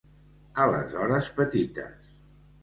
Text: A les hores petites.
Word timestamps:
A 0.63 0.65
les 0.75 0.95
hores 1.01 1.29
petites. 1.41 2.11